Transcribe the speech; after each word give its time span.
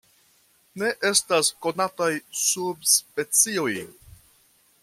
Ne 0.83 0.89
estas 1.09 1.51
konataj 1.67 2.09
subspecioj. 2.47 3.71